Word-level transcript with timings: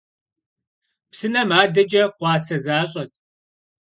Псынэм 1.09 1.49
адэкӀэ 1.61 2.03
къуацэ 2.17 2.57
защӀэт. 2.63 3.13